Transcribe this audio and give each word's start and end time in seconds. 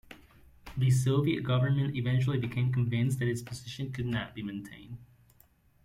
The 0.75 0.89
Soviet 0.89 1.43
Government 1.43 1.95
eventually 1.95 2.39
became 2.39 2.73
convinced 2.73 3.19
that 3.19 3.27
its 3.27 3.43
position 3.43 3.91
could 3.91 4.07
not 4.07 4.33
be 4.33 4.41
maintained. 4.41 4.97